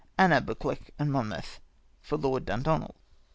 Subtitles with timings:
[0.17, 1.59] "Anna Buccleuch and Monmouth."
[2.01, 2.95] For Lord Dundonald."